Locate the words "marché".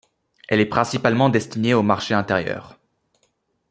1.83-2.15